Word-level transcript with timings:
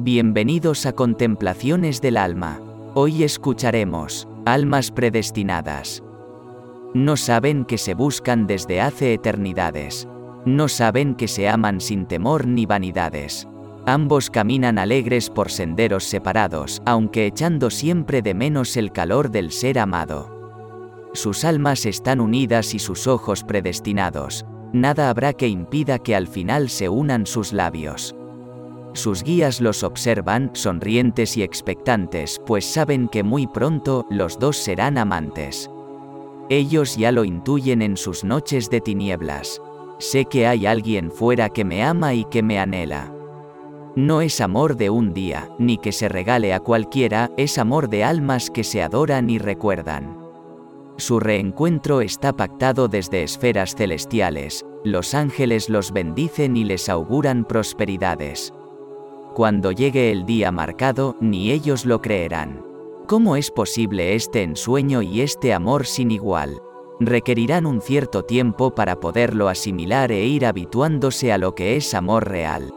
Bienvenidos 0.00 0.86
a 0.86 0.92
Contemplaciones 0.92 2.00
del 2.00 2.18
Alma. 2.18 2.60
Hoy 2.94 3.24
escucharemos, 3.24 4.28
Almas 4.44 4.92
predestinadas. 4.92 6.04
No 6.94 7.16
saben 7.16 7.64
que 7.64 7.78
se 7.78 7.94
buscan 7.94 8.46
desde 8.46 8.80
hace 8.80 9.12
eternidades. 9.12 10.06
No 10.44 10.68
saben 10.68 11.16
que 11.16 11.26
se 11.26 11.48
aman 11.48 11.80
sin 11.80 12.06
temor 12.06 12.46
ni 12.46 12.64
vanidades. 12.64 13.48
Ambos 13.86 14.30
caminan 14.30 14.78
alegres 14.78 15.30
por 15.30 15.50
senderos 15.50 16.04
separados, 16.04 16.80
aunque 16.86 17.26
echando 17.26 17.68
siempre 17.68 18.22
de 18.22 18.34
menos 18.34 18.76
el 18.76 18.92
calor 18.92 19.32
del 19.32 19.50
ser 19.50 19.80
amado. 19.80 21.10
Sus 21.12 21.44
almas 21.44 21.86
están 21.86 22.20
unidas 22.20 22.72
y 22.72 22.78
sus 22.78 23.08
ojos 23.08 23.42
predestinados. 23.42 24.46
Nada 24.72 25.10
habrá 25.10 25.32
que 25.32 25.48
impida 25.48 25.98
que 25.98 26.14
al 26.14 26.28
final 26.28 26.68
se 26.68 26.88
unan 26.88 27.26
sus 27.26 27.52
labios. 27.52 28.14
Sus 28.98 29.22
guías 29.22 29.60
los 29.60 29.84
observan, 29.84 30.50
sonrientes 30.54 31.36
y 31.36 31.44
expectantes, 31.44 32.40
pues 32.44 32.64
saben 32.64 33.06
que 33.06 33.22
muy 33.22 33.46
pronto 33.46 34.04
los 34.10 34.40
dos 34.40 34.56
serán 34.56 34.98
amantes. 34.98 35.70
Ellos 36.48 36.96
ya 36.96 37.12
lo 37.12 37.22
intuyen 37.22 37.80
en 37.80 37.96
sus 37.96 38.24
noches 38.24 38.70
de 38.70 38.80
tinieblas. 38.80 39.62
Sé 40.00 40.24
que 40.24 40.48
hay 40.48 40.66
alguien 40.66 41.12
fuera 41.12 41.48
que 41.48 41.64
me 41.64 41.84
ama 41.84 42.12
y 42.12 42.24
que 42.24 42.42
me 42.42 42.58
anhela. 42.58 43.14
No 43.94 44.20
es 44.20 44.40
amor 44.40 44.74
de 44.76 44.90
un 44.90 45.14
día, 45.14 45.48
ni 45.60 45.78
que 45.78 45.92
se 45.92 46.08
regale 46.08 46.52
a 46.52 46.58
cualquiera, 46.58 47.30
es 47.36 47.56
amor 47.58 47.88
de 47.90 48.02
almas 48.02 48.50
que 48.50 48.64
se 48.64 48.82
adoran 48.82 49.30
y 49.30 49.38
recuerdan. 49.38 50.18
Su 50.96 51.20
reencuentro 51.20 52.00
está 52.00 52.32
pactado 52.32 52.88
desde 52.88 53.22
esferas 53.22 53.76
celestiales, 53.76 54.66
los 54.82 55.14
ángeles 55.14 55.68
los 55.68 55.92
bendicen 55.92 56.56
y 56.56 56.64
les 56.64 56.88
auguran 56.88 57.44
prosperidades. 57.44 58.52
Cuando 59.38 59.70
llegue 59.70 60.10
el 60.10 60.26
día 60.26 60.50
marcado, 60.50 61.14
ni 61.20 61.52
ellos 61.52 61.86
lo 61.86 62.02
creerán. 62.02 62.60
¿Cómo 63.06 63.36
es 63.36 63.52
posible 63.52 64.16
este 64.16 64.42
ensueño 64.42 65.00
y 65.00 65.20
este 65.20 65.54
amor 65.54 65.86
sin 65.86 66.10
igual? 66.10 66.60
Requerirán 66.98 67.64
un 67.64 67.80
cierto 67.80 68.24
tiempo 68.24 68.74
para 68.74 68.98
poderlo 68.98 69.48
asimilar 69.48 70.10
e 70.10 70.26
ir 70.26 70.44
habituándose 70.44 71.32
a 71.32 71.38
lo 71.38 71.54
que 71.54 71.76
es 71.76 71.94
amor 71.94 72.28
real. 72.28 72.74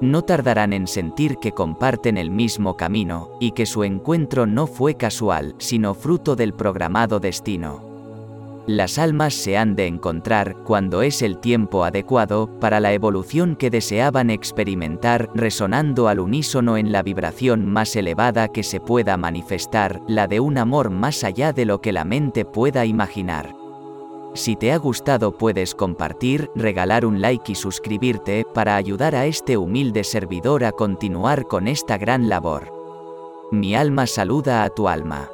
No 0.00 0.22
tardarán 0.22 0.72
en 0.72 0.88
sentir 0.88 1.36
que 1.36 1.52
comparten 1.52 2.16
el 2.16 2.32
mismo 2.32 2.76
camino, 2.76 3.30
y 3.38 3.52
que 3.52 3.64
su 3.64 3.84
encuentro 3.84 4.44
no 4.44 4.66
fue 4.66 4.96
casual, 4.96 5.54
sino 5.58 5.94
fruto 5.94 6.34
del 6.34 6.52
programado 6.52 7.20
destino. 7.20 7.85
Las 8.66 8.98
almas 8.98 9.32
se 9.32 9.56
han 9.56 9.76
de 9.76 9.86
encontrar, 9.86 10.56
cuando 10.64 11.02
es 11.02 11.22
el 11.22 11.38
tiempo 11.38 11.84
adecuado, 11.84 12.50
para 12.58 12.80
la 12.80 12.92
evolución 12.92 13.54
que 13.54 13.70
deseaban 13.70 14.28
experimentar, 14.28 15.30
resonando 15.34 16.08
al 16.08 16.18
unísono 16.18 16.76
en 16.76 16.90
la 16.90 17.04
vibración 17.04 17.64
más 17.64 17.94
elevada 17.94 18.48
que 18.48 18.64
se 18.64 18.80
pueda 18.80 19.16
manifestar, 19.16 20.00
la 20.08 20.26
de 20.26 20.40
un 20.40 20.58
amor 20.58 20.90
más 20.90 21.22
allá 21.22 21.52
de 21.52 21.64
lo 21.64 21.80
que 21.80 21.92
la 21.92 22.04
mente 22.04 22.44
pueda 22.44 22.84
imaginar. 22.84 23.54
Si 24.34 24.56
te 24.56 24.72
ha 24.72 24.78
gustado 24.78 25.38
puedes 25.38 25.76
compartir, 25.76 26.50
regalar 26.56 27.06
un 27.06 27.20
like 27.20 27.52
y 27.52 27.54
suscribirte, 27.54 28.44
para 28.52 28.74
ayudar 28.74 29.14
a 29.14 29.26
este 29.26 29.56
humilde 29.56 30.02
servidor 30.02 30.64
a 30.64 30.72
continuar 30.72 31.46
con 31.46 31.68
esta 31.68 31.98
gran 31.98 32.28
labor. 32.28 32.72
Mi 33.52 33.76
alma 33.76 34.08
saluda 34.08 34.64
a 34.64 34.70
tu 34.70 34.88
alma. 34.88 35.30